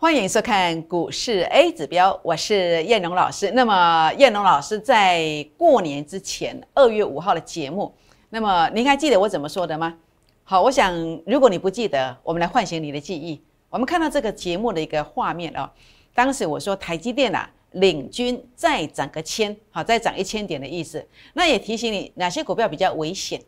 [0.00, 3.50] 欢迎收看股市 A 指标，我是燕荣老师。
[3.50, 7.92] 那么燕荣老师在过年之前二月五号的节目，
[8.30, 9.96] 那么您还记得我怎么说的吗？
[10.44, 10.94] 好，我想
[11.26, 13.42] 如果你不记得，我们来唤醒你的记忆。
[13.70, 15.68] 我们看到这个节目的一个画面啊，
[16.14, 21.04] 当时我说台积电啊领军再涨个千，好，再涨一千点的意思。
[21.32, 23.42] 那也提醒你哪些股票比较危险，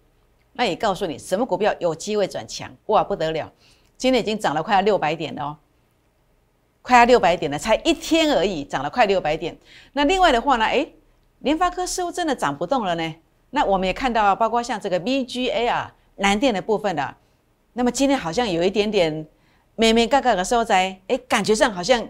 [0.54, 2.68] 那也告诉你什么股票有机会转强。
[2.86, 3.52] 哇，不得了，
[3.96, 5.56] 今天已经涨了快要六百点了哦。
[6.90, 9.56] 快要六百点了，才一天而已，涨了快六百点。
[9.92, 10.64] 那另外的话呢？
[10.64, 10.92] 诶，
[11.38, 13.14] 联发科似乎真的涨不动了呢。
[13.50, 17.14] 那我们也看到，包括像这个 VGA 啊，蓝电的部分的。
[17.74, 19.24] 那么今天好像有一点点
[19.76, 22.04] 咩咩嘎嘎的时候在，诶，感觉上好像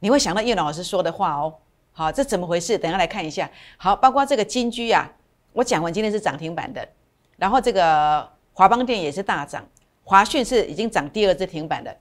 [0.00, 1.54] 你会想到叶老师说的话哦。
[1.92, 2.76] 好，这怎么回事？
[2.76, 3.50] 等下来看一下。
[3.78, 5.10] 好，包括这个金居啊，
[5.54, 6.86] 我讲完今天是涨停板的，
[7.38, 9.66] 然后这个华邦电也是大涨，
[10.04, 11.96] 华讯是已经涨第二只停板的。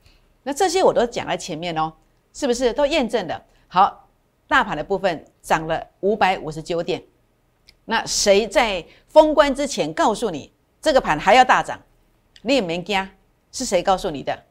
[0.48, 1.92] 那这些我都讲在前面哦，
[2.32, 3.44] 是不是都验证的？
[3.68, 4.08] 好，
[4.48, 7.04] 大盘的部分涨了五百五十九点。
[7.86, 11.82] 那谁在封关之前告诉你这个盘还要大涨？
[12.44, 13.10] 你也没惊，
[13.52, 14.44] 是谁告诉你的？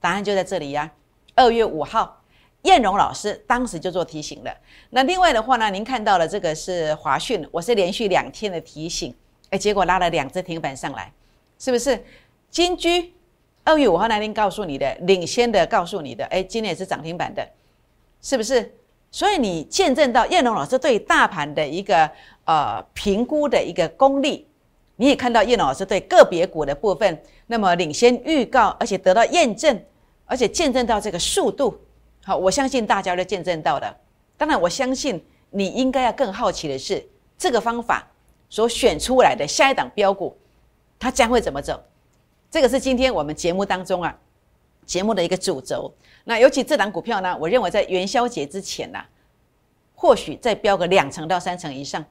[0.00, 0.90] 答案就在这里呀。
[1.34, 2.22] 二月五号，
[2.62, 4.56] 燕荣老师当时就做提醒了。
[4.88, 9.14] 那另外的话呢，您看到了这个是华讯，我是连续两天的提醒，
[9.50, 11.12] 哎，结果拉了两只停板上来，
[11.58, 12.02] 是不是？
[12.50, 13.12] 金居。
[13.64, 17.46] 二月五号那天告诉你的，领先的告诉你的，哎，今天也是涨停板的，
[18.20, 18.74] 是不是？
[19.10, 22.10] 所以你见证到叶龙老师对大盘的一个
[22.44, 24.46] 呃评估的一个功力，
[24.96, 29.82] 你也看到叶龙老师对个别股的部分那么领先预告，而且得到验证，
[30.26, 31.80] 而且见证到这个速度，
[32.24, 33.96] 好，我相信大家都见证到的。
[34.36, 37.02] 当然，我相信你应该要更好奇的是，
[37.38, 38.06] 这个方法
[38.50, 40.36] 所选出来的下一档标股，
[40.98, 41.80] 它将会怎么走？
[42.54, 44.16] 这个是今天我们节目当中啊，
[44.86, 45.92] 节目的一个主轴。
[46.22, 49.00] 那尤其这档股票呢，我认为在元宵节之前呢，
[49.96, 52.04] 或许再标个两成到三成以上。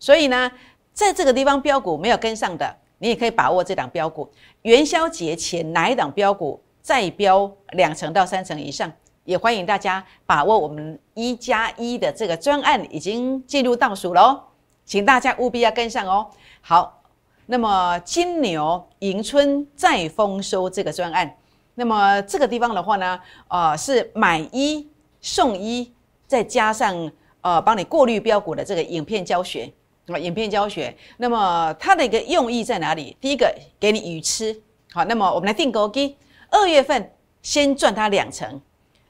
[0.00, 0.50] 所以呢，
[0.92, 4.28] 在这个地方标股没有跟上的，你也可以把握这档标股。
[4.62, 14.42] 元宵节前哪一档标股再标两成到三成以上，也欢迎大家把握我们一加一的这个专案已经进入倒数喽，
[14.84, 16.28] 请大家务必要跟上哦。
[16.60, 17.03] 好。
[17.46, 21.36] 那么金牛迎春再丰收这个专案，
[21.74, 24.88] 那么这个地方的话呢，呃，是买一
[25.20, 25.92] 送一，
[26.26, 27.10] 再加上
[27.42, 29.70] 呃帮你过滤标股的这个影片教学
[30.06, 30.96] 啊，影片教学。
[31.18, 33.14] 那么它的一个用意在哪里？
[33.20, 34.58] 第一个给你鱼吃，
[34.92, 36.16] 好，那么我们来定钩机，
[36.48, 37.12] 二月份
[37.42, 38.58] 先赚它两成，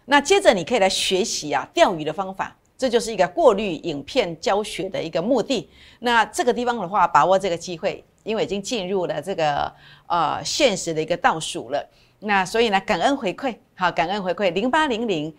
[0.07, 5.71] 那接着你可以来学习啊钓鱼的方法，这就是一个过滤影片教学的一个目的。
[6.01, 8.05] 那这个地方的话，把握这个机会。
[8.25, 9.73] 因为已经进入了这个
[10.07, 11.87] 呃现实的一个倒数了，
[12.19, 15.33] 那所以呢，感恩回馈，好，感恩回馈零八零零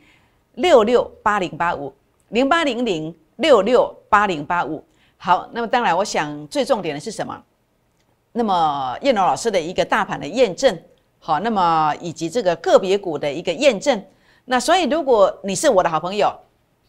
[0.54, 1.94] 六六八零八五
[2.30, 4.84] 零八零零六六八零八五，
[5.18, 7.44] 好，那么当然，我想最重点的是什么？
[8.32, 10.80] 那么叶龙老师的一个大盘的验证，
[11.20, 14.04] 好，那么以及这个个别股的一个验证，
[14.46, 16.32] 那所以如果你是我的好朋友，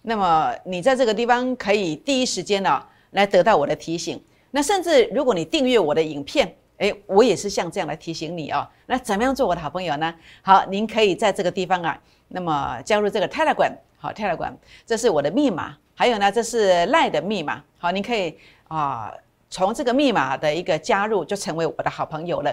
[0.03, 4.23] 那么你在这个地方可以第一时间呢来得到我的提醒。
[4.57, 8.67] 那甚至如果你订阅我的影片，诶，我也是像这样来提醒你哦。
[8.87, 10.15] 那怎么样做我的好朋友呢？
[10.41, 14.55] 好，您可以在这个地方啊，那么加入这个 Telegram，好，Telegram，
[14.87, 15.77] 这是我的密码。
[15.95, 17.63] 还有呢，这是赖的密码。
[17.77, 18.35] 好，您可以
[18.69, 19.13] 啊，
[19.51, 22.51] 从这个密码的一个加入，就成为我的好朋友了。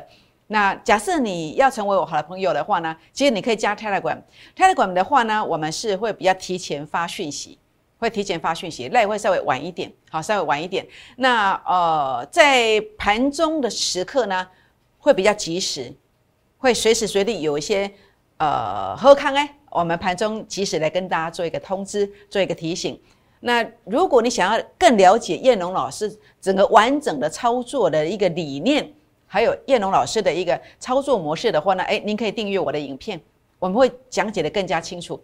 [0.47, 4.18] 那假设你要成为我好的朋友的话呢，其实你可以加 Telegram。
[4.58, 7.58] Telegram 的话呢，我们是会比较提前发讯息。
[8.03, 10.86] 会提前发讯息，那也会稍微晚一点，好，稍微晚一点。
[11.16, 14.46] 那呃，在盘中的时刻呢，
[15.00, 15.94] 会比较及时，
[16.58, 17.90] 会随时随地有一些
[18.40, 23.00] 呃喝康哎，我们盘中及时来跟大家做一个通知，做一个提醒。
[23.40, 28.94] 那如果你想要更了解燕龙老师整个完整的操作的一个理念，
[29.25, 33.18] 还有燕龙老师的一个操作模式的话呢，哎，您可以订阅我的影片，
[33.60, 35.24] 我们会讲解的更加清楚。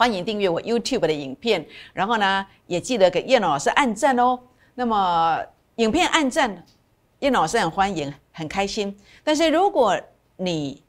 [0.00, 1.62] 欢迎订阅我 YouTube 的影片，
[1.92, 4.40] 然后呢，也记得给叶老师按赞哦。
[4.74, 5.38] 那么
[5.74, 6.64] 影片按赞，
[7.18, 8.98] 叶老师很欢迎，很开心。
[9.22, 10.00] 但是如果
[10.38, 10.82] 你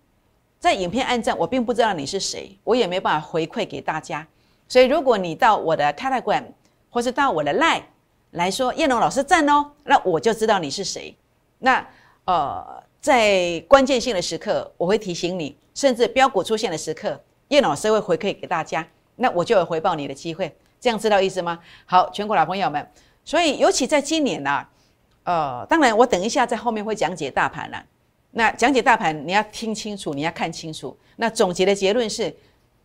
[0.60, 4.26] 在影片按赞，我并不知道你是谁，我也没办法回馈给大家。
[4.70, 6.46] 所以如果你到我的 Telegram
[6.90, 7.84] 或是到我的 Line
[8.30, 11.14] 来说，叶龙老师赞哦，那我就知道你是谁。
[11.60, 11.86] 那
[12.24, 18.88] 呃，在关键性的时刻，我会提醒你，甚至标股出现的时刻，叶老师会回馈给大家。
[19.22, 21.60] 那我就有回报你的机会，这样知道意思吗？
[21.86, 22.86] 好，全国老朋友们，
[23.24, 24.66] 所以尤其在今年呢，
[25.24, 27.86] 呃，当然我等一下在后面会讲解大盘了。
[28.32, 30.98] 那讲解大盘，你要听清楚，你要看清楚。
[31.18, 32.36] 那总结的结论是，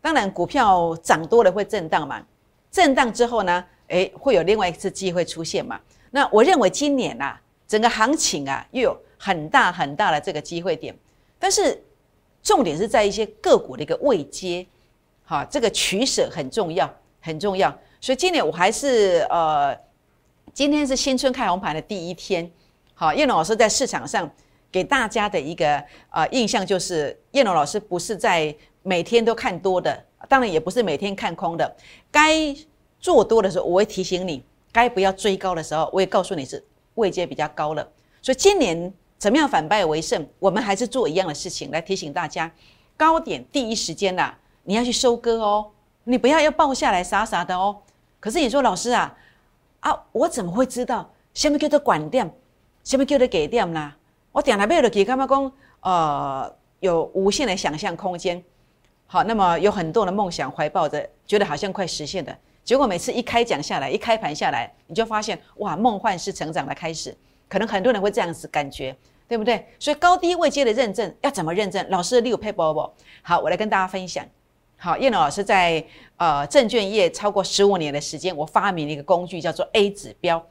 [0.03, 2.23] 当然股票涨多了会震荡嘛，
[2.71, 5.81] 震荡之后呢，诶，会有另外一次机会出现嘛。
[6.11, 7.35] 那我认为今年呐，
[7.67, 10.95] 整个行情啊，又有很大很大的这个机会点，
[11.39, 11.83] 但是
[12.43, 14.67] 重点是在一些个股的一个位阶，
[15.29, 16.89] 好，这个取舍很重要，
[17.21, 17.77] 很重要。
[18.01, 19.77] 所以今年我还是呃，
[20.55, 22.49] 今天是新春开红盘的第一天，
[22.95, 24.31] 好，叶龙老师在市场上
[24.71, 31.77] 给大家的一个呃印象就是，叶龙老师不是在每天都看多的，当然也不是每天看空的，
[32.11, 32.55] 该
[33.01, 34.45] 做多的时候我会提醒你。
[34.73, 36.63] 该不要追高的时候，我也告诉你是
[36.97, 37.83] 位阶比较高了。
[38.21, 40.29] 所以今年怎么样反败为胜？
[40.39, 42.53] 我们还是做一样的事情来提醒大家：
[42.95, 44.35] 高点第一时间呐，
[44.67, 45.71] 你要去收割哦，
[46.05, 47.77] 你不要要抱下来傻傻的哦。
[48.19, 49.17] 可是你说老师啊
[49.81, 52.29] 啊，我怎么会知道什么叫做管店，
[52.83, 53.95] 什么叫做给店呢？
[54.33, 55.53] 我点来背了给干嘛讲？
[55.81, 58.43] 呃，有无限的想象空间。
[59.07, 62.37] 好，那么有很多的梦想怀抱着，觉得好像快实现的。
[62.65, 67.17] 结果每次一开讲下来，一开盘下来，你就发现哇，梦幻是成长的开始。
[67.49, 68.97] 可能很多人会这样子感觉，
[69.29, 69.65] 对不对？
[69.79, 71.87] 所以高低位阶的认证要怎么认证？
[71.89, 72.93] 老师的六配波不？
[73.23, 74.27] 好，我来跟大家分享。
[74.79, 75.85] 好，叶龙老师在
[76.17, 80.45] 呃证券业超过十五年的时间，我发明了一个工具，叫做 A 指标。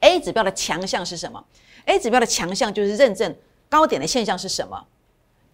[0.00, 1.42] A 指标的强项是什么
[1.86, 3.34] ？A 指标的强项就是认证
[3.70, 4.86] 高点的现象是什么，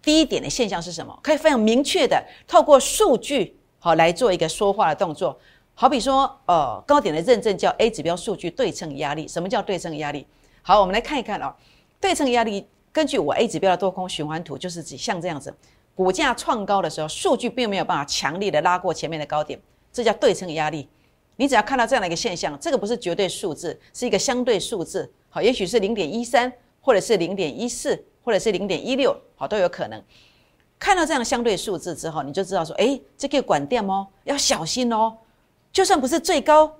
[0.01, 5.39] 低点的现象是什么，可以非常明确的透过数据好来做一个说话的动作。
[5.73, 9.27] 好比说，呃，高点的认证叫 A 指标数据对称压力。
[9.27, 10.27] 什么叫对称压力？
[10.61, 11.53] 好，我们来看一看哦。
[11.99, 15.53] 对称压力根据我 A 指标的多空循环图，就是指像这样子，
[15.95, 19.59] 股价创高的时候，数据并没有办法强力的拉过前面的高点，
[19.91, 20.87] 这叫对称压力。
[21.37, 25.11] 你只要看到这样的一个现象，这个不是绝对数字，是一个相对数字。
[25.29, 26.51] 好，也许是零点一三，
[26.81, 30.03] 或者是零点一四，或者是零点一六，好，都有可能。
[30.77, 35.15] 看到这样相对数字之后，你就知道说，哎，这个管电哦，要小心哦。
[35.71, 36.71] 就算不是最高，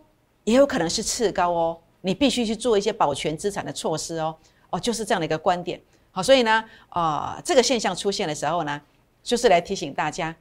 [0.44, 1.78] 也有可能是次高哦。
[2.02, 4.36] 你必须去做一些保全资产的措施哦。
[4.72, 5.80] 哦，就是这样的一个观点。
[6.12, 8.82] 好，所以呢，啊，这个现象出现的时候呢，
[9.24, 10.36] 就是来提醒大家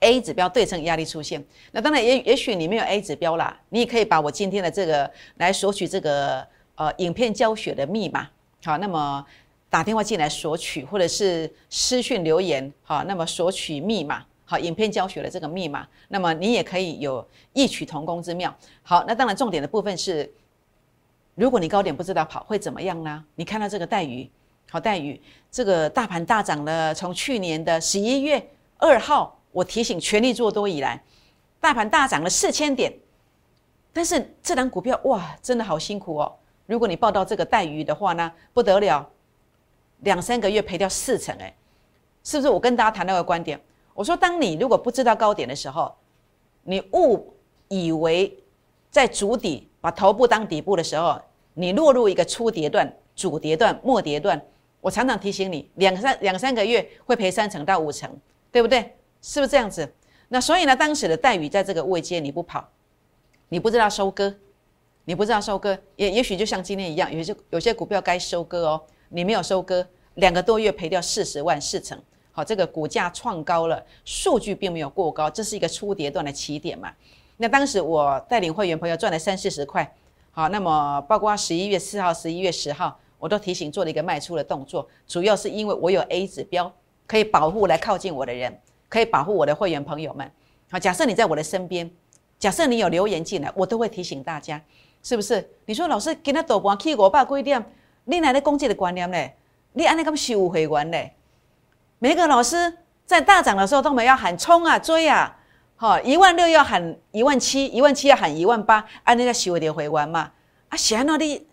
[0.00, 1.44] ，A 指标对称压力出现。
[1.72, 8.28] 那当然也也许你没有 A 指标啦，你也可以把我今天的这个来索取这个呃影片教学的密码。
[8.64, 9.24] 好，那么
[9.70, 14.24] 打电话进来索取，或者是私讯留言，好，那么索取密码。
[14.44, 17.22] 好，影片教学的这个密码，那么你也可以有
[17.52, 18.56] 异曲同工之妙。
[18.82, 20.32] 好，那当然重点的部分是，
[21.34, 23.22] 如果你高点不知道跑会怎么样呢？
[23.34, 24.26] 你看到这个带鱼，
[24.70, 25.20] 好待遇，
[25.50, 31.02] 这个大盘大涨了，从去年的十一月二号，我提醒全力做多以来，
[31.58, 32.92] 大盘大涨了四千点，
[33.94, 36.30] 但是这档股票哇，真的好辛苦哦。
[36.66, 39.08] 如果你报到这个待遇的话呢，不得了，
[40.00, 41.56] 两三个月赔掉四成，哎，
[42.22, 42.50] 是不是？
[42.50, 43.58] 我跟大家谈到个观点。
[43.94, 45.96] 我说，当你如果不知道高点的时候，
[46.62, 47.34] 你误
[47.68, 48.38] 以为
[48.90, 51.18] 在主底把头部当底部的时候，
[51.54, 54.38] 你落入一个初跌段、主跌段、末跌段。
[54.80, 58.10] 我常常提醒你，两三两三个月会赔三成到五成，
[58.52, 58.94] 对不对？
[59.20, 59.92] 是不是这样子？
[60.28, 62.68] 那所以呢，当时的待遇在这个位阶你不跑，
[63.48, 64.34] 你不知道收割，
[65.04, 71.98] 你不知道收割，也也许就像今天一样，有些有些股票该收割哦，你没有收割，两个多月赔掉四十万四成。
[72.30, 76.92] 好，这个股价创高了，数据并没有过高，这是一个初跌段的起点嘛？
[77.38, 79.92] 那当时我带领会员朋友赚了三四十块。
[80.30, 86.72] 好，那么包括十一月四号、十一月十号，我都提醒做了一个卖出的动作，主要是因为我有 A 指标
[87.06, 88.58] 可以保护来靠近我的人，
[88.88, 90.30] 可以保护我的会员朋友们。
[90.70, 91.90] 好，假设你在我的身边，
[92.38, 94.62] 假设你有留言进来，我都会提醒大家，
[95.02, 95.50] 是不是？
[95.66, 97.64] 你说老师今他赌博去五百几点，
[98.04, 99.30] 你哪来攻击的观念呢？
[99.72, 100.98] 你安尼咁收会员呢？
[101.98, 105.36] 每个老师在大涨的时候都没要喊冲啊追啊，
[105.74, 110.30] 好一万六要喊一万七，一万七要喊一万八，按那个收点回完嘛。
[110.68, 111.47] 啊，显然那里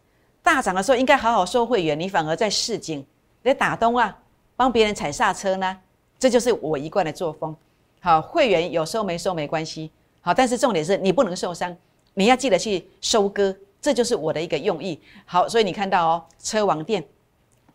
[0.46, 3.06] 大涨的时候应该好好收会员，你反而在市井
[3.44, 4.16] 在打东啊，
[4.56, 5.78] 帮别人踩刹车呢。
[6.18, 7.54] 这就是我一贯的作风。
[8.00, 11.76] 好，会员有收没收没关系，好，但是重点是你不能受伤，
[12.14, 15.02] 你要记得去收割，这就是我的一个用意。
[15.26, 17.04] 好，所以你看到哦，车王电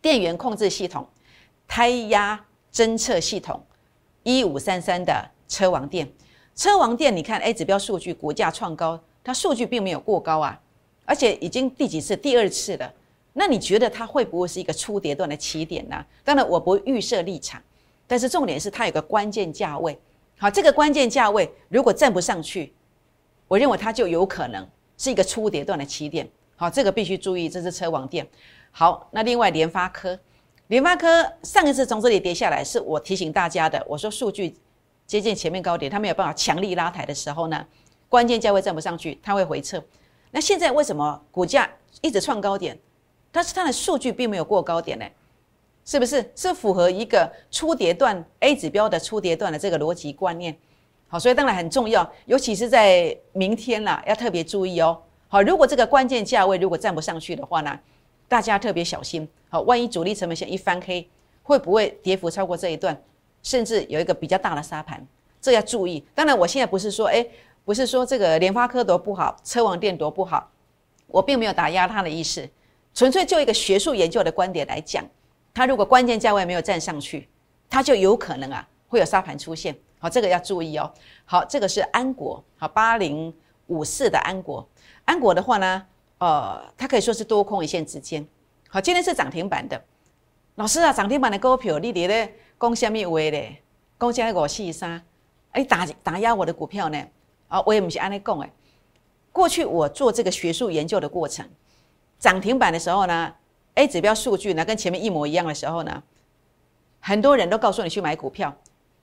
[0.01, 1.07] 电源控制系统，
[1.69, 2.43] 胎压。
[2.73, 3.61] 侦测系统
[4.23, 6.09] 一五三三的车王店，
[6.55, 10.57] 车王店，你看 A 指标数据股价创高，它数据并没有过高啊，
[11.11, 12.17] 而且已经第几次？
[12.17, 12.95] 第二次了。
[13.33, 16.07] 那你觉得它会不会是一个初跌段的起点呢？
[16.23, 17.61] 当然我不预设立场，
[18.07, 19.99] 但是重点是它有个关键价位。
[20.39, 22.73] 好，这个关键价位如果站不上去，
[23.49, 24.65] 我认为它就有可能
[24.97, 26.29] 是一个初跌段的起点。
[26.55, 28.25] 好，这个必须注意，这是车网店。
[28.71, 30.17] 好，那另外联发科。
[30.69, 33.85] 联发科上一次从这里跌下来，是我提醒大家的。
[33.89, 34.55] 我说数据
[35.09, 37.67] 接近前面高点，它没有办法强力拉抬的时候呢，
[38.09, 39.83] 关键价位站不上去，它会回撤。
[40.31, 41.69] 那现在为什么股价
[42.01, 42.79] 一直创高点，
[43.33, 45.05] 但是它的数据并没有过高点呢？
[45.85, 50.57] 是不是是符合一个初跌段 A 指标的初跌段的这个逻辑观念？
[51.09, 55.01] 好，所以当然很重要，尤其是在明天啦，要特别注意哦。
[55.27, 57.77] 好，如果这个关键价位如果站不上去的话呢，
[58.29, 59.29] 大家特别小心。
[59.49, 61.09] 好，万一主力成本线一翻黑，
[61.43, 62.97] 会不会跌幅超过这一段，
[63.43, 65.05] 甚至有一个比较大的沙盘？
[65.41, 66.05] 这要注意。
[66.15, 67.27] 当然，我现在不是说，哎，
[67.65, 70.51] 不是说这个联发科多不好，车王电多不好，
[71.07, 72.49] 我并没有打压它的意思，
[72.95, 75.05] 纯粹就一个学术研究的观点来讲。
[75.53, 77.29] 它如果关键价位没有站上去，
[77.69, 79.77] 它就有可能啊会有沙盘出现。
[79.99, 80.91] 好，这个要注意哦。
[81.25, 83.33] 好，这个是安国，好八零
[83.67, 84.67] 五四的安国。
[85.05, 85.87] 安国的话呢，
[86.19, 88.27] 呃，它可以说是多空一线之间。
[88.69, 89.81] 好，今天是涨停板的。
[90.55, 93.63] 老师啊，涨停板的股票你伫咧讲什么话咧？
[93.99, 95.03] 讲现在五四三，
[95.51, 97.05] 哎打打压我的股票呢？
[97.51, 98.51] 啊，我也不是安尼讲诶。
[99.33, 101.47] 过去我做这个学术研究的过程，
[102.19, 103.33] 涨停板的时候呢
[103.75, 106.03] ？A 指标数据呢，跟前面一模一样的时候呢，
[107.01, 108.55] 很多人都告诉你去买股票，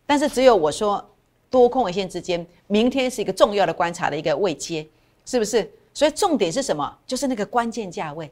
[0.05, 1.07] 但是只有我说
[1.49, 4.87] 多空一线之间，明天是一个重要的观察的一个位阶，
[5.25, 5.69] 是不是？
[5.93, 6.97] 所以重点是什么？
[7.05, 8.31] 就是那个关键价位，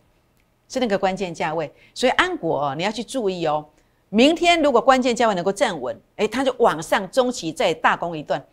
[0.70, 1.74] 是那个关键价位。
[1.94, 3.66] 所以安国你要去注意哦，
[4.10, 8.46] 明天如果关键价位能够站稳，诶，它就往上中期再大攻一段。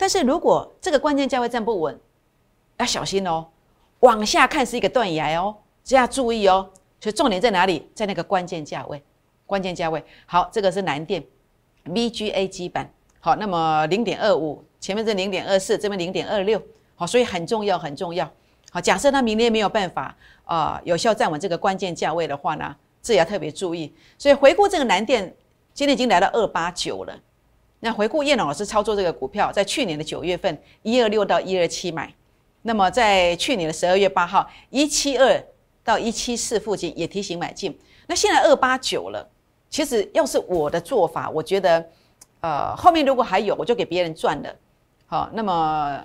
[0.00, 2.00] 但是如果这个关键价位站不稳，
[2.78, 3.46] 要小心哦，
[3.98, 5.54] 往下看是一个断崖哦，
[5.84, 6.70] 这要注意哦。
[6.98, 7.86] 所以重点在哪里？
[7.94, 9.02] 在那个关键价位，
[9.44, 10.02] 关键价位。
[10.24, 11.22] 好，这个是南电
[11.84, 12.90] ，VGA 基板。
[13.20, 16.58] 好，那么零点二五，前面是零点二四，这边零点二六。
[16.96, 18.26] 好，所以很重要，很重要。
[18.70, 20.16] 好，假设它明天没有办法
[20.46, 23.94] 啊有效站稳这个关键价位的话呢，这也要特别注意。
[24.16, 25.36] 所以回顾这个南电，
[25.74, 27.14] 今天已经来到二八九了。
[27.80, 32.14] 那回顾叶老师操作这个股票，在去年的九月份一二六到一二七买，
[32.62, 35.44] 那么在去年的十二月八号一七二。
[35.82, 39.26] 到一七四附近也提醒买进，那现在二八九了。
[39.70, 41.84] 其实要是我的做法，我觉得，
[42.42, 44.54] 呃，后面如果还有，我就给别人赚了。
[45.06, 46.04] 好，那么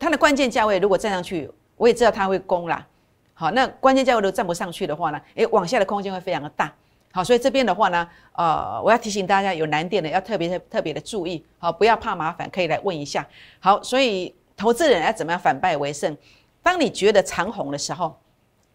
[0.00, 2.84] 它的关键价位如果站上去，我也知道它会攻啦。
[3.32, 6.74] 好，那关键价位都站不上去的话呢，诶，往下的空间会非常的大。
[7.12, 13.26] 好，所以这边的话呢，呃，我要提醒大家有难点的要特别特特别的注意，好，不要怕麻烦，可以来问一下。
[13.58, 16.16] 好，所以投资人要怎么样反败为胜？
[16.62, 18.16] 当你觉得长红的时候。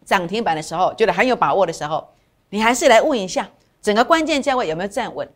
[0.05, 2.07] 涨停板的时候，觉得很有把握的时候，
[2.51, 3.49] 你还是来问一下
[3.81, 5.27] 整个关键价位有没有站稳。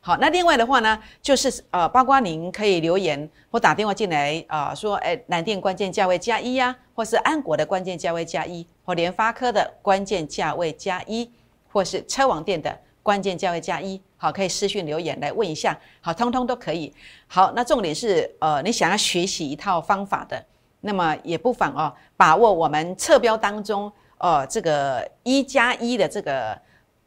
[0.00, 11.30] 好，那另外的话呢，就是呃，包括您可以留言或打电话进来啊，说哎，南电关键价位加一呀，或是安国的关键价位加一，或联发科的关键价位加一，
[11.70, 14.00] 或是车网店的关键价位加一。
[14.16, 16.92] 好，可以私讯留言来问一下，好，通通都可以。
[17.26, 20.44] 好，那重点是呃，你想要学习一套方法的，
[20.80, 23.90] 那么也不妨哦，把握我们测标当中。
[24.18, 26.60] 哦，这个一加一的这个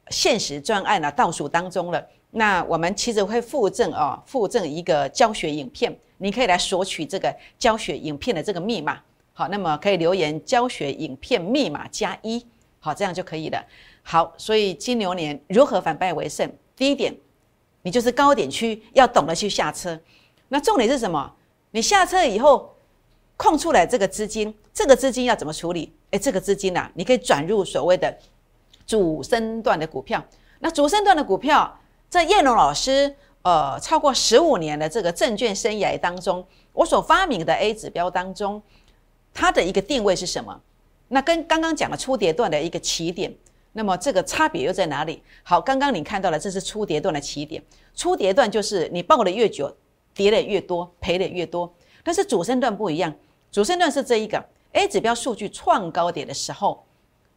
[0.09, 2.01] 现实专案呢，倒数当中了。
[2.29, 8.97] 那我们其实会附赠哦，附赠一个教学影片，你可以来索取这个教学影片的这个密码。
[9.33, 12.45] 好，那么可以留言教学影片密码加一，
[12.79, 13.61] 好，这样就可以了。
[14.11, 16.51] 好，所以金牛年如何反败为胜？
[16.75, 17.15] 第一点，
[17.81, 19.97] 你就是高点区要懂得去下车。
[20.49, 21.33] 那重点是什么？
[21.71, 22.75] 你下车以后
[23.37, 25.93] 空出来这个资金，这个资金要怎么处理？
[26.09, 28.13] 哎，这个资金呐，你可以转入所谓的
[28.85, 30.21] 主升段的股票。
[30.59, 38.61] 那主升段的股票，在叶龙老师呃超过十五年的这个证券生涯当中，我所发明的 A 指标当中，
[39.33, 40.59] 它的一个定位是什么？
[41.07, 43.33] 那跟刚刚讲的初跌段的一个起点，
[43.73, 45.23] 那么这个差别又在哪里？
[45.43, 47.63] 好，刚刚你看到了，这是初跌段的起点。
[47.95, 49.73] 初跌段就是你抱的越久，
[50.13, 51.73] 跌的越多，赔的越多。
[52.03, 53.13] 但是主升段不一样，
[53.51, 54.43] 主升段是这一个。
[54.73, 56.85] A 指标数据创高点的时候，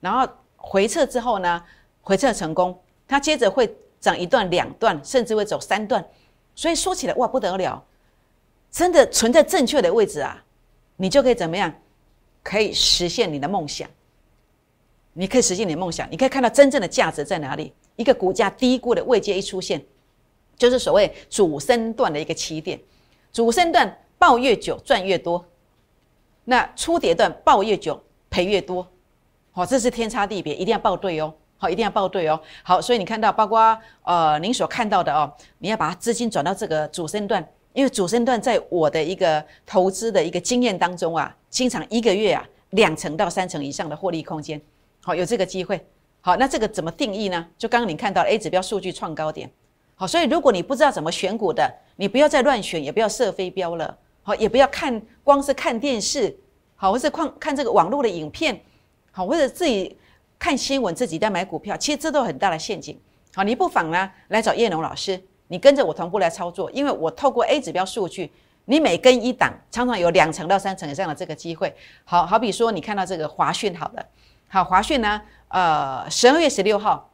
[0.00, 0.26] 然后
[0.56, 1.62] 回撤之后呢，
[2.00, 6.04] 回撤成功，它接着会涨一段、两段，甚至会走三段。
[6.54, 7.84] 所以说起来哇不得了，
[8.70, 10.44] 真的存在正确的位置啊，
[10.96, 11.72] 你就可以怎么样？
[12.42, 13.88] 可以实现你的梦想。
[15.14, 17.72] 你可以实现你的梦想，你可以看到真正的价值在哪里。
[17.96, 19.82] 一个股价低估的位阶一出现，
[20.56, 22.78] 就是所谓主升段的一个起点。
[23.32, 25.44] 主升段抱越久赚越多。
[26.46, 28.86] 那初跌段抱越久赔越多，
[29.52, 37.42] 好，这是天差地别，一定要抱对哦，好，一定要抱对哦，好，所以你看到，包括呃您所看到的哦，你要把资金转到这个主升段，
[37.72, 44.60] 因为主升段在我的一个投资的一个经验当中啊，经常一个月啊两成到三成以上的获利空间，
[45.04, 45.86] 好，有这个机会，
[46.22, 47.46] 好，那这个怎么定义呢？
[47.58, 49.50] 就刚刚你看到 A 指标数据创高点，
[49.94, 53.98] 好，所以如果你不知道怎么选股的，你不要再乱选，也不要设飞镖了。
[54.22, 56.34] 好，也不要看光是看电视，
[56.76, 58.58] 好，或是看看这个网络的影片，
[59.10, 59.94] 好，或者自己
[60.38, 62.98] 看新闻，自己在买股票，其实这都很大的陷阱。
[63.34, 68.32] 好，你不妨呢来找叶龙老师，你跟着我同步来操作，因为我透过 A 指标数据，
[68.64, 71.76] 你每跟一档，常常有两成到三成以上的这个机会。
[72.04, 74.06] 好好比说，你看到这个华讯，好了，
[74.48, 77.10] 好华讯呢，呃，十二月十六号，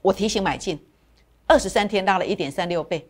[0.00, 0.84] 我提醒买进，
[1.46, 3.08] 二十三天拉了一点三六倍。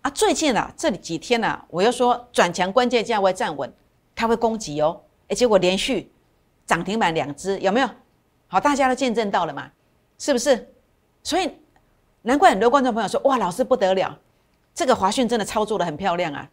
[0.00, 3.72] 啊，最近啊，这里几天呢，我又说转强关键价位站稳，
[4.16, 5.00] 它会攻击哦。
[5.28, 6.10] 哎，结果连续
[6.66, 7.88] 涨停板两只，有没有？
[8.48, 9.70] 好，大家都见证到了嘛，
[10.18, 10.68] 是不是？
[11.22, 11.48] 所以
[12.22, 14.18] 难怪很多观众朋友说，哇，老师不得了，
[14.74, 16.50] 这个华讯真的操作的很漂亮啊。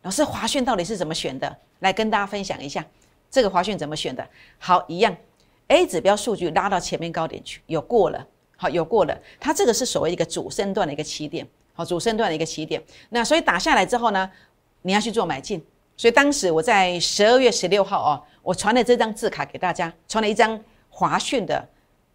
[0.00, 1.54] 老师，华讯到底是怎么选的？
[1.80, 2.82] 来跟大家分享一下，
[3.30, 4.26] 这个华讯怎么选的？
[4.58, 5.14] 好，一样
[5.68, 8.26] ，A 指标数据拉到前面高点去，有过了，
[8.56, 11.46] 好，有过了，它这个是所谓一个主升段的一个起点。
[11.74, 12.82] 好，主升段的一个起点。
[13.08, 14.30] 那所以打下来之后呢，
[14.82, 15.64] 你要去做买进。
[15.96, 21.66] 所以当时我在十二月十六号哦，我传了这张字卡给大家，传了一张华讯的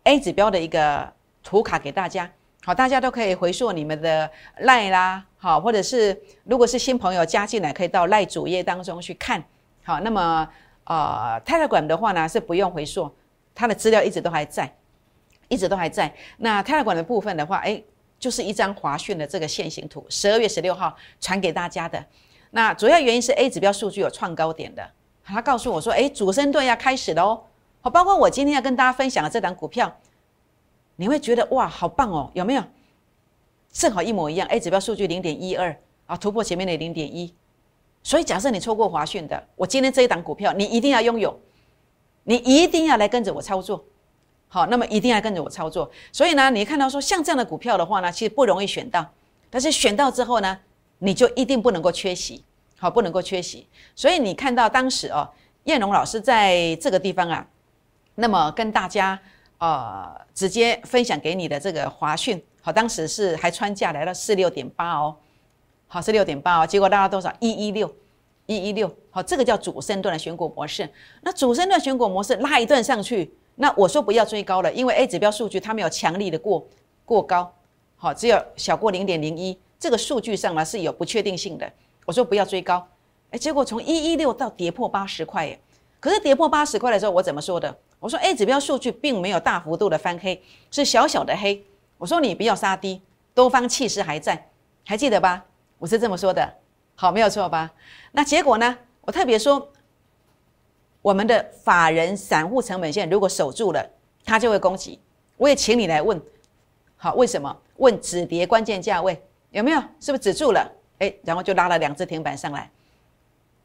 [0.04, 1.12] A 指标的一个
[1.44, 2.30] 图卡给大家。
[2.64, 9.44] 好，大家都可以回溯你们的赖啦，好，或者是如果是新朋友加进来，可以到赖主页当中去看。
[9.84, 10.48] 好，那么
[10.84, 13.10] 呃，Telegram 的话呢是不用回溯，
[13.58, 14.72] 它的资料一直都还在，
[15.48, 16.14] 一直都还在。
[16.38, 17.84] 那 Telegram 的部分的话，哎。
[18.20, 22.04] 就是一张华讯的这个线形图，十二月十六号传给大家的。
[22.50, 24.90] 那主要原因是 A 指标数据有创高点的，
[25.24, 27.44] 他告诉我说：“哎，主升段要开始了哦。”
[27.80, 29.96] 好，包括我今天要跟大家分享的这档股票，
[30.96, 32.64] 你会觉得哇，好棒哦，有没有？
[33.72, 37.32] 正好一模一样，A 指标数据零点一二啊，突破前面的零点一。
[38.02, 41.40] 所以假设你错过华讯的，我今天这一档股票你一定要拥有，
[42.30, 43.82] 你一定要来跟着我操作。
[44.50, 45.90] 好，那么一定要跟着我操作。
[46.12, 49.06] 所以呢，你看到说像这样的股票的话呢，其实不容易选到。
[49.50, 50.60] 但是选到之后呢，
[51.00, 52.44] 你就一定不能够缺席，
[52.78, 53.66] 好，不能够缺席。
[53.96, 55.30] 所以你看到当时哦，
[55.64, 57.48] 燕龙老师在这个地方啊，
[58.16, 59.18] 那么跟大家
[59.60, 65.16] 呃直接分享给你的这个华讯，好，当时是还穿价来到四六点八哦，
[65.88, 67.34] 好，四六点八哦，结果拉到多少？
[67.40, 67.94] 一一六，
[68.48, 70.90] 一一六，好，这个叫主升段的选股模式。
[71.22, 73.32] 那主升段选股模式拉一段上去。
[73.56, 76.66] 那我说不要追高了，因为 A 指标数据它没有强力的过
[77.06, 77.54] 过高，
[77.96, 81.72] 好，只有小过零点零一，这个数据上呢是有不确定性的。
[82.06, 82.88] 我说不要追高，
[83.32, 85.60] 哎，结果从一一六到跌破八十块，耶。
[86.00, 87.76] 可是跌破八十块的时候我怎么说的？
[88.00, 91.66] 我说 A 指标数据并没有大幅度的翻黑，是小小的黑。
[91.98, 93.02] 我说你不要杀低，
[93.34, 94.50] 多方气势还在，
[94.86, 95.44] 还记得吧？
[95.80, 96.54] 我是这么说的，
[97.00, 97.72] 好，没有错吧？
[98.12, 98.78] 那结果呢？
[99.02, 99.72] 我特别说。
[101.04, 103.90] 我们的法人散户成本线如果守住了，
[104.26, 105.00] 它就会攻击。
[105.38, 106.22] 我也请你来问，
[106.98, 107.56] 好，为什么？
[107.78, 109.80] 问止跌关键价位有没有？
[110.02, 110.70] 是不是止住了？
[111.00, 112.70] 哎，然后就拉了两只停板上来，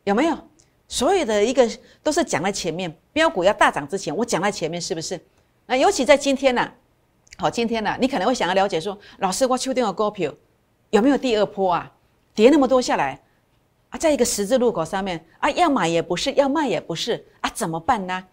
[0.04, 0.38] 有没有？
[0.86, 1.68] 所有的一个
[2.00, 5.18] 都是讲在前面，标股要大涨之前，我讲在前面，是不是？
[5.66, 6.70] 那尤其在今天呢？
[7.38, 10.32] 好，今天呢，你可能会想要了解说，老师，我秋天的股票
[10.90, 11.90] 有没有第二波啊？
[12.34, 13.20] 跌那么多下来。
[13.90, 18.24] 啊，在一个十字路口上面啊，要买也不是，要卖也不是啊，怎么办呢？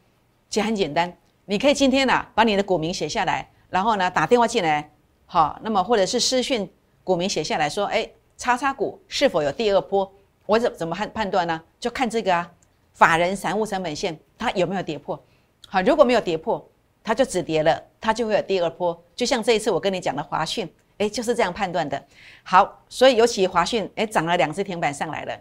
[0.50, 1.14] 其实很简单，
[1.46, 4.90] 你可以今天呢把你的股名写下来，然后呢打电话进来，
[5.26, 6.72] 好，那么或者是私讯
[7.04, 10.10] 股名写下来说，哎，叉叉股是否有第二波？
[10.46, 11.62] 我怎怎么判判断呢？
[11.78, 12.50] 就看这个啊，
[12.94, 15.22] 法人散户成本线它有没有跌破？
[15.68, 16.66] 好，如果没有跌破，
[17.04, 18.98] 它就止跌了，它就会有第二波。
[19.14, 20.68] 就像这一次我跟你讲的华讯，
[21.00, 22.02] 哎，就是这样判断的。
[22.44, 25.36] 好，所以尤其华讯，哎，涨了两只停板上来了。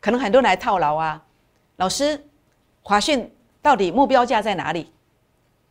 [0.00, 1.20] 可能很多人来套牢啊，
[1.76, 2.22] 老师，
[2.82, 3.28] 华讯
[3.60, 4.92] 到底目标价在哪里？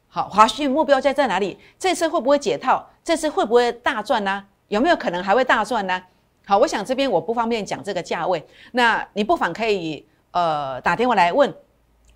[0.07, 1.57] 好，华讯目标价在哪里？
[1.79, 2.85] 这次会不会解套？
[3.03, 4.45] 这次会不会大赚呢？
[4.67, 6.03] 有没有可能还会大赚呢？
[6.45, 11.53] 好，我想这边我不方便讲这个价位，那你不妨可以呃打电话来问，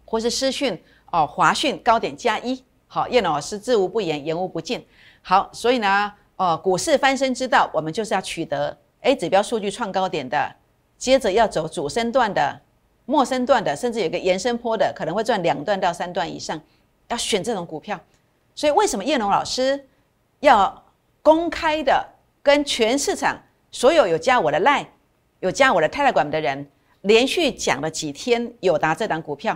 [0.05, 0.81] 或是私讯
[1.11, 2.63] 哦，华讯高点加一。
[2.87, 4.85] 好，叶老师知无不言，言无不尽。
[5.21, 10.55] 好，所以呢，哦，股市翻身之道，我们就是要取得 A 指标数据创高点的。
[10.97, 12.59] 接着要走主升段的、
[13.05, 16.59] 末升段的，甚至有个延伸坡的，可能会赚两段到三段以上，
[17.09, 17.99] 要选这种股票。
[18.55, 19.87] 所以为什么叶龙老师
[20.39, 20.83] 要
[21.21, 22.03] 公开的
[22.41, 23.39] 跟全市场
[23.71, 24.87] 所有有加我的 Line、
[25.39, 26.67] 有加我的 Telegram 的人，
[27.01, 29.55] 连续讲了几天友达这档股票？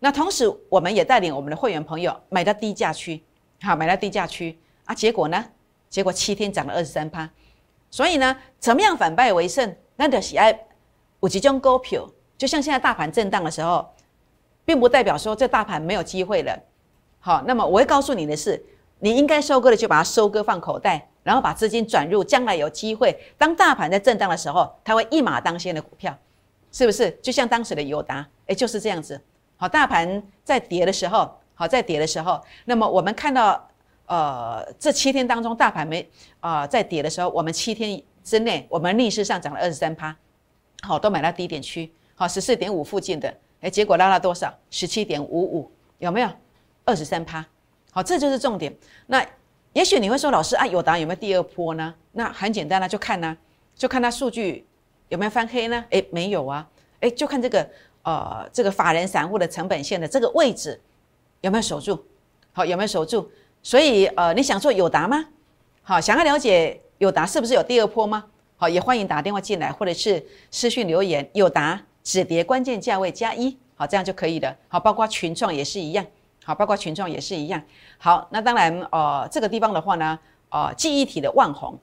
[0.00, 3.22] 那同时我们也带领我们的会员朋友买到低价区，
[3.60, 5.44] 好，买到低价区啊，结果呢？
[5.92, 7.28] 结果七天涨了二十三趴。
[7.90, 9.76] 所以呢，怎么样反败为胜？
[9.96, 10.58] 那的喜爱。
[11.20, 13.94] 我即将股票，就像现在大盘震荡的时候，
[14.64, 16.58] 并不代表说这大盘没有机会了。
[17.20, 18.64] 好，那么我会告诉你的是，
[19.00, 26.16] 你应该收割的就把它收割放口袋，然后把资金转入将来有机会，当大盘在震荡的时候，它会一马当先的股票，
[26.72, 27.10] 是不是？
[27.22, 29.20] 就像当时的友达，哎，就是这样子。
[29.56, 33.68] 好，大盘在跌的时候，好在跌的时候，那么我们看到，
[34.06, 36.08] 呃，这七天当中，大盘没
[36.40, 40.14] 啊在跌的时候，我们七天之内，我们逆势上涨了二十三趴，
[40.82, 44.52] 好，都买到低点区，好，十四点五附近的，哎，结果拉了多少？
[44.70, 46.28] 十七点五五，有没有？
[46.84, 47.46] 二十三趴，
[47.92, 48.76] 好，这就是重点。
[49.06, 49.24] 那
[49.72, 51.94] 也许你会说，老师啊，有答案有没有第二波呢？
[52.10, 53.36] 那很简单啦，就看呢，
[53.76, 54.66] 就看它数据
[55.08, 55.84] 有没有翻黑呢？
[55.90, 56.68] 诶，没有啊，
[57.00, 57.70] 诶，就看这个
[58.02, 60.78] 呃，这个法人散户的成本线的这个位置
[61.40, 62.04] 有没有守住？
[62.52, 63.30] 好，有没有守住？
[63.62, 65.24] 所以呃，你想做友达吗？
[65.82, 68.24] 好，想要了解友达是不是有第二波吗？
[68.56, 74.56] 好，也欢迎打电话进来，或者是私讯留言，友达止跌关键价位加一，好，这样就可以了。
[74.68, 76.04] 好，包括群创也是一样。
[76.44, 77.62] 好，包括群众也是一样。
[77.98, 81.78] 好，那当然，呃，这个地方的话呢，呃，记忆体的万红，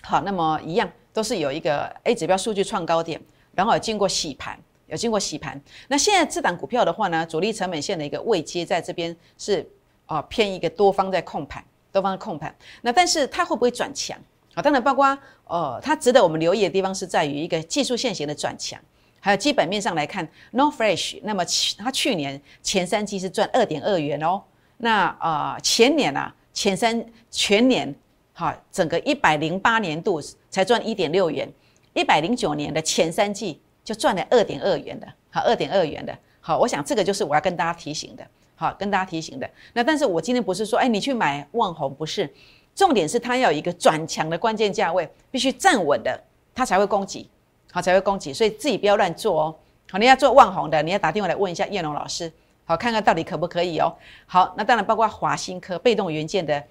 [0.00, 3.20] 好，那么一样都是有一个 A 指标数据创高点，
[3.54, 5.60] 然后有经过洗盘，有经过洗盘。
[5.88, 9.68] 那现在这档股票的话呢，主力成本线的一个位阶在这边是
[10.10, 12.52] 啊偏一个多方在控盘，多方的控盘。
[12.82, 14.18] 那但是它会不会转强？
[14.52, 18.78] 好，当然包括呃，它值得我们留意的地方是在于一个技术线型的转强。
[19.20, 21.44] 还有基本面上来看，No Fresh，那么
[21.78, 24.42] 它去年前三季是赚二点二元哦。
[24.78, 27.94] 那呃前年啊，前三全年
[28.32, 31.48] 好，整个一百零八年度才赚一点六元，
[31.94, 36.18] 一百零九年的前三季就赚了二点二元的，好，二点二元的。
[36.40, 38.26] 好，我想这个就是我要跟大家提醒的，
[38.60, 39.48] 好，跟大家提醒的。
[39.72, 42.30] 那但是我今天不是说，哎，你去买万红，不是，
[42.74, 46.22] 重点是它要有一个转强的关键价位，必须站稳的，
[46.54, 47.26] 它才会攻击。
[47.72, 49.56] 好才会攻击，所以自己不要乱做哦。
[49.90, 52.30] 好，你要做万红的，你要打电话来问一下叶龙老师，
[52.66, 53.94] 好，看看到底可不可以哦。
[54.26, 56.62] 好，那当然包括华新科被动元件的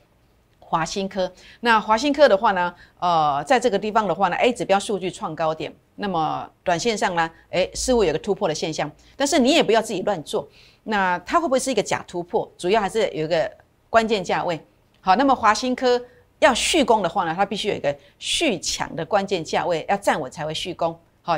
[0.60, 1.32] 华新科。
[1.62, 8.92] 那华新科的话呢，呃，在这个地方的话呢，A 指标数据创高点，那么短线上呢，诶，似乎有个突破的现象。
[9.16, 10.48] 但是你也不要自己乱做。
[10.84, 12.52] 那它会不会是一个假突破？
[12.58, 13.52] 主要还是有一个
[13.90, 14.60] 关键价位。
[15.02, 16.02] 好，那么华新科。
[16.40, 20.98] 要续攻的话呢，它必须有一个续强的关键价位，要站稳才会续攻。
[21.22, 21.38] 好，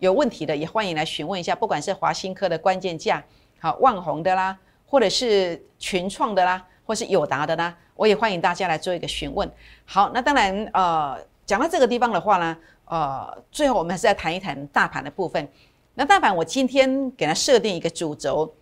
[0.00, 3.22] 有问题的也欢迎来询问一下，不管是华新科的关键价，
[3.60, 9.48] 好万宏的啦，或者是群创的啦，或是友达的啦，我也欢迎大家来做一个询问。
[9.84, 15.48] 好，那当然，呃，讲到这个地方的话呢，呃，最后我们还是要谈一谈大盘的部分。
[15.94, 18.52] 那大盘我今天给它设定一个主轴，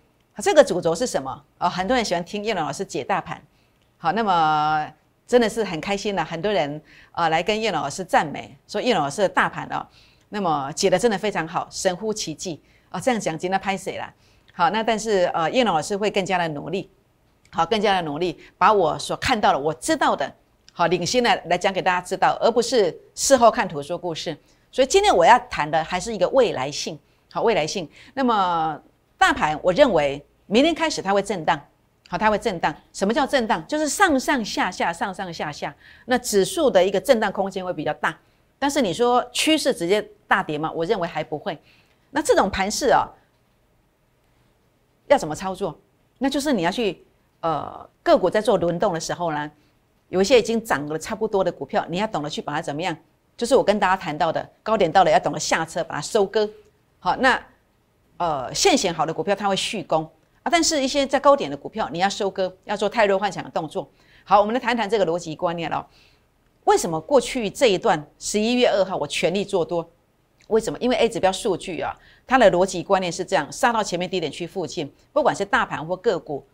[0.42, 1.44] 这个主轴是什么？
[1.58, 3.42] 呃，很多人喜欢听叶龙老师解大盘。
[3.96, 4.90] 好，那么。
[5.28, 9.86] 真的是很开心的，很多人啊来跟叶老师赞美，说叶老师的大盘哦，
[10.30, 12.98] 那么解的真的非常好，神乎其技啊！
[12.98, 14.10] 这样讲今天拍谁了？
[14.54, 16.90] 好，那但是呃，叶老师会更加的努力，
[17.50, 20.34] 好，更加的努力，把我所看到的、我知道的，
[20.72, 24.34] 好，领先来来讲给大家知道，而不是事后看图说故事。
[24.72, 26.98] 所以今天我要谈的还是一个未来性，
[27.30, 27.86] 好，未来性。
[28.14, 28.80] 那么
[29.18, 31.60] 大盘，我认为明天开始它会震荡。
[32.10, 32.74] 好，它会震荡。
[32.92, 33.64] 什么叫震荡？
[33.66, 35.74] 就是上上下下，上上下下。
[36.06, 38.18] 那指数的一个震荡空间会比较大。
[38.58, 40.72] 但是你说趋势直接大跌吗？
[40.74, 41.56] 我认为还不会。
[42.10, 43.06] 那这种盘势啊，
[45.06, 45.78] 要怎么操作？
[46.16, 47.04] 那就是你要去
[47.40, 49.50] 呃个股在做轮动的时候呢，
[50.08, 52.96] 有一些已经涨了差不多的股票，你要懂得去把它怎么样？
[53.36, 56.48] 就是我跟大家谈到的，高点到了要懂得下车把它收割。
[57.00, 57.38] 好，那
[58.16, 60.10] 呃现行好的股票它会续攻。
[60.48, 63.88] 但是，一些在高点的股票，你要收割，要做太弱幻想的动作。
[64.24, 65.86] 好，我们来谈谈这个逻辑观念了。
[66.64, 69.88] 为什么过去这一段十一月二号我全力做多？
[70.48, 70.78] 为什么？
[70.80, 71.94] 因为 A 指标数据啊，
[72.26, 76.46] 它的逻辑观念是这样：杀到前面低点区附近，不管是大盘或个股，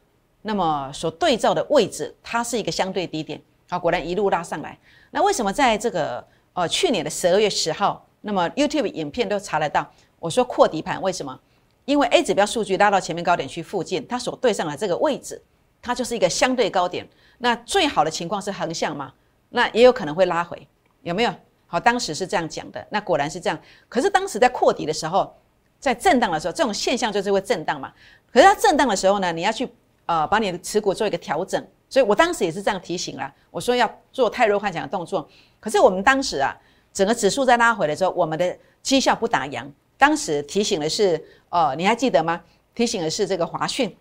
[0.42, 3.40] 那么所对照的位置，它是一个相对低点。
[3.68, 4.78] 好，果然一路拉上来。
[5.10, 9.88] 那为什么在这个呃去年的十二月十号，那么 YouTube 影片都查得到？
[10.18, 11.38] 我说扩底盘，为什么？
[11.84, 15.40] 因为 A 指标数据拉到前面高点区附近，它所对上的这个位置，
[15.82, 17.08] 它就是一个相对高点。
[17.38, 19.12] 那最好的情况是横向嘛？
[19.50, 20.66] 那也有可能会拉回，
[21.02, 21.34] 有没有？
[21.66, 22.86] 好，当时是这样讲的。
[22.90, 23.58] 那果然是这样。
[23.88, 25.34] 可是当时在扩底的时候，
[25.78, 27.92] 在震荡的时候，这种现象就是会震荡嘛。
[28.32, 29.68] 可是它震荡的时候呢，你要去
[30.06, 31.64] 呃把你的持股做一个调整。
[31.88, 35.28] 所以我当时也是这样提醒了，我说要做太弱幻想的动作。
[35.60, 36.56] 可是我们当时啊，
[36.92, 39.64] 整个指数在拉回的时候，我们的绩效不打烊。
[39.96, 41.22] 当时提醒的是，
[41.54, 42.42] 呃，你还记得吗？
[42.74, 43.96] 提醒的是这个华讯，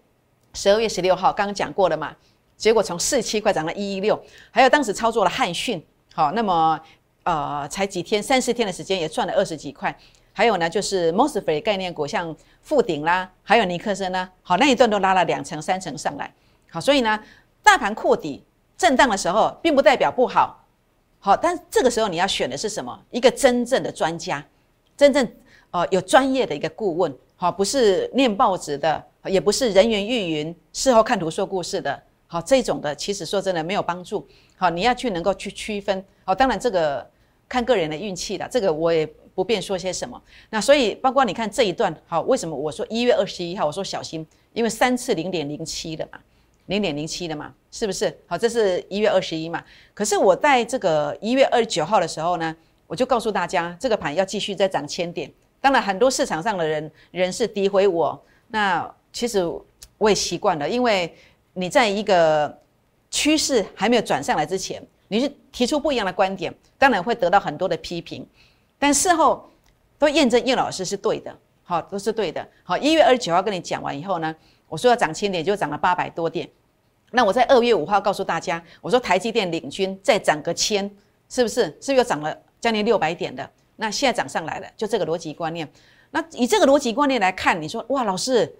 [0.56, 2.12] 十二月十六号刚刚讲过了嘛？
[2.58, 5.86] 结果从四七块涨到一一六，还有当时操作了汉讯，
[6.16, 6.82] 好，那么
[7.22, 9.96] 呃才几天，三四天的时间也赚了二十几块。
[10.34, 16.34] 还有呢，就是 Mosfet 概念股，像富鼎啦，还有尼克森呢，好，那一段都拉了两成、三成上来。
[16.72, 17.20] 好，所以呢，
[17.62, 18.44] 大盘扩底
[18.76, 20.66] 震荡的时候，并不代表不好，
[21.20, 23.00] 好，但这个时候你要选的是什么？
[23.12, 24.44] 一个真正的专家，
[24.98, 25.32] 真正
[25.70, 34.26] 呃有专业的一个顾问，好，不是念报纸的，也不是人云亦云、事后看图说故事的，好，这种的其实说真的没有帮助。
[34.56, 36.04] 好，你要去能够去区分。
[36.24, 37.06] 好，当然这个
[37.50, 40.22] 看个人的运气的，这个我也不便说些什么。
[40.50, 44.26] 那所以包括你看这一段，好，为什么我说一月二十一号我说小心？
[44.54, 46.20] 因为三次零点零七的嘛，
[46.68, 48.16] 零点零七的嘛，是不是？
[48.28, 49.62] 好，这是一月二十一嘛。
[49.94, 52.56] 可是我在这个一月二十九号的时候呢，
[52.88, 55.30] 我就告诉大家，这个盘要继续再涨千点。
[55.64, 59.50] 当然，很多市场上的人人是诋毁我，那其实
[59.98, 61.16] 我也习惯了，因为
[61.54, 62.54] 你在一个
[63.10, 68.28] 趋势还没有转上来之前，你是提出不一样的观点，当然会得到很多的批评。
[68.78, 69.50] 但事后
[69.98, 71.34] 都验证叶老师是对的。
[71.64, 72.46] 好，都是对的。
[72.64, 74.36] 好，一月二十九号跟你讲完以后呢，
[74.68, 76.50] 我说要涨千点，就涨了八百多点。
[77.12, 80.84] 那我在二月五号告诉大家，我说台积电领军再涨个千，
[81.30, 81.64] 是不是？
[81.64, 83.50] 是不是又涨了将近六百点的？
[83.76, 85.68] 那现在涨上来了，就这个逻辑观念。
[86.12, 88.54] 那以这个逻辑观念来看，你说哇，老师，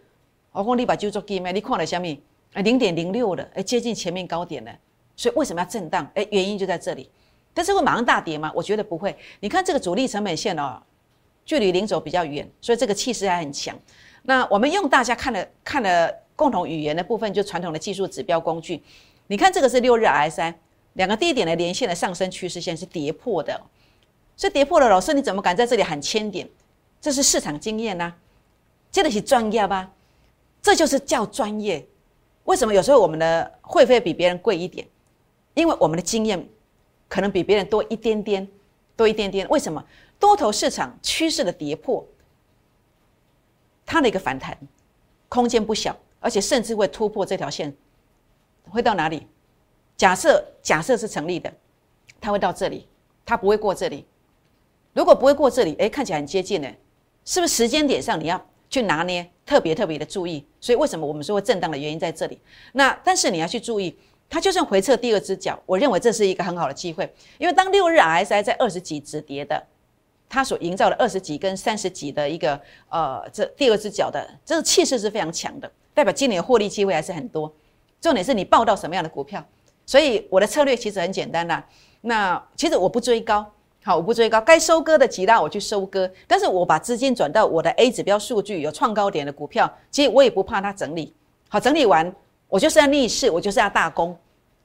[0.52, 1.52] 我讲你把就做基咩？
[1.52, 2.18] 你看了下面
[2.54, 4.72] 啊，零点零六的，哎，接近前面高点了。
[5.16, 6.10] 所以为什么要震荡？
[6.16, 7.10] 哎，原因就在这里。
[7.54, 8.52] 但是会马上大跌吗？
[8.56, 9.16] 我觉得不会。
[9.40, 10.82] 你看这个主力成本线哦。
[11.46, 13.78] 距离零轴比较远，所以这个气势还很强。
[14.22, 18.82] 那我们用大家看了看了共同语言的部分，就传统的技术指标工具。
[19.28, 20.54] 你看这个是六日 RSI，
[20.94, 23.60] 两个低点的连线的上升趋势线是跌破的，
[24.36, 24.90] 所以跌破了。
[24.90, 26.50] 老师你怎么敢在这里喊千点？
[27.02, 28.14] 这是市场经验呐，
[28.92, 29.92] 这的是专业吧？
[30.62, 31.86] 这就是叫专业。
[32.46, 34.88] 为什么有时候我们的会费比别人贵一点？
[35.54, 36.48] 因为我们的经验
[37.08, 38.48] 可能比别人多一点点，
[38.96, 39.48] 多一点点。
[39.50, 39.84] 为什么？
[40.20, 42.06] 多头市场趋势的跌破，
[43.86, 44.58] 它的一个反弹
[45.28, 47.76] 空间不小，而且甚至会突破这条线，
[48.70, 49.28] 会到哪里？
[49.98, 51.54] 假设假设是成立的，
[52.22, 52.88] 它会到这里，
[53.26, 54.06] 它不会过这里。
[54.94, 56.70] 如果不会过这里，哎，看起来很接近呢，
[57.26, 60.46] 是不是时间点上你要去拿捏，特别特别的注意？
[60.62, 62.40] 所以为什么我们说会震荡的原因在这里？
[62.74, 63.98] 那但是你要去注意，
[64.30, 69.62] 它就算回撤第二只脚，我认为这是一个很好的机会，因为当六日 RSI 在二十几止跌的。
[70.30, 77.54] 它所营造的二十几跟三十几的一个呃，这第二只脚的这个气势是非常强的，代表今年获利机会还是很多。
[78.02, 79.46] 重点是你报到什么样的股票，
[79.86, 81.64] 所以我的策略其实很简单啦。
[82.02, 83.46] 那其实我不追高，
[83.86, 91.14] 好，我不追高，该收割的急拉我去收割，但是我把资金转到我的 A 指标数据有创高点的股票，其实我也不怕它整理。
[91.50, 92.12] 好，整理完
[92.48, 94.18] 我就是要逆势，我就是要大攻，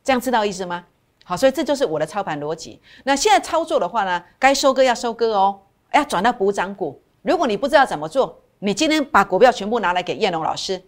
[0.04, 0.85] 这样知道意思吗？
[1.24, 2.81] 好，所以这就是我的操盘逻辑。
[3.02, 5.59] 那现在操作的话呢，该收割要收割哦，
[5.92, 7.00] 要转到补涨股。
[7.22, 10.81] 如果你不知道怎么做，你今天把股票全部拿来给叶龙老师，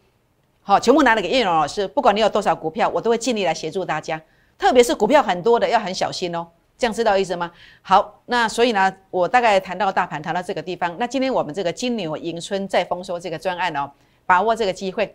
[0.62, 4.22] 好，全部拿来给叶龙老师，不管你有多少股票，我都会尽力来协助大家。
[4.56, 6.46] 特别是股票很多的，要很小心哦。
[6.80, 7.52] 这样知道意思吗？
[7.82, 10.96] 好，那所以呢，我大概谈到大盘，谈到这个地方。
[10.98, 13.90] 那今天我们这个金牛迎春再丰收这个专案哦，
[14.24, 15.14] 把握这个机会。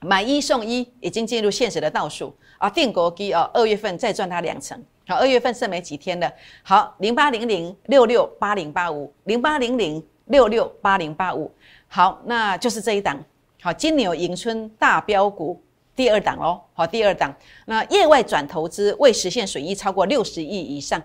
[0.00, 2.70] 买一送一已经进入现实的倒数啊！
[2.70, 4.80] 定国基哦，二月份再赚它两成。
[5.08, 6.32] 好，二月份剩没几天了。
[6.62, 11.50] 好，零八零零六六八零八五，零八零零六六八零八五。
[11.88, 13.18] 好，那就是这一档。
[13.60, 15.60] 好，金牛迎春大标股
[15.98, 16.62] 第二档哦。
[16.74, 17.34] 好，第二档。
[17.66, 21.02] 那业外转投资未实现损益超过六十亿以上，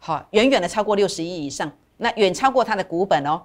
[0.00, 3.40] 好，远远的超过六十亿以上，那远超过它的股本哦。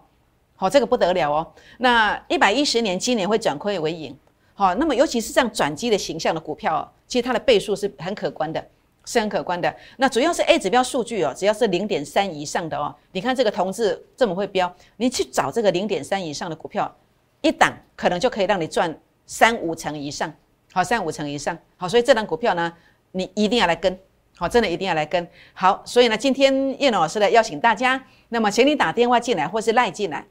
[0.56, 1.54] 好，这个不得了哦。
[1.78, 4.18] 那一百一十年今年会转亏为盈。
[4.56, 8.68] 好，那么尤其是这样转机的形象的股票，哦其实它的倍数是很可观的，
[9.06, 9.72] 是很可观的。
[9.98, 16.92] 那主要是 A 指标数据哦，只要是零点三以上的哦，你看这个同志这么会标，你去找这个零点三以上的股票，
[17.42, 20.34] 一档可能就可以让你赚三五成以上，
[20.76, 21.58] 好，三五成以上。
[21.78, 22.70] 好，所以这档股票呢，
[23.14, 23.98] 你一定要来跟，
[24.36, 25.26] 好，真的一定要来跟。
[25.54, 30.26] 好，所以呢，今天叶老师来邀请大家，那么请你打电话进来或是赖进来。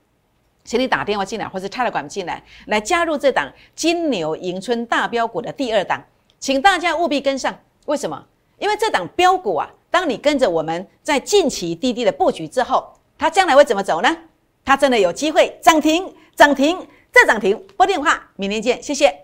[0.62, 6.04] 请你打电话进来，或者插了管进来，来加入这档金牛迎春大标股的第二档，
[6.38, 7.58] 请大家务必跟上。
[7.86, 8.22] 为什么？
[8.58, 14.14] 因为这档标股啊，当你跟着我们在近期低低的布局之后，它将来会怎么走呢？
[14.62, 17.58] 它真的有机会涨停，涨停再涨停。
[17.78, 19.23] 拨电话，明天见，谢谢。